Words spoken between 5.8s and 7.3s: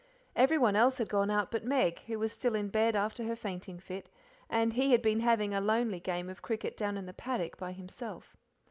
game of cricket down in the